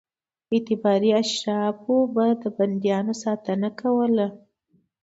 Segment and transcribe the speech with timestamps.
[0.53, 4.27] اعتباري اشرافو به د بندیانو ساتنه کوله.